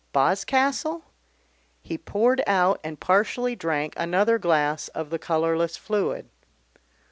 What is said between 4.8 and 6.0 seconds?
of the colourless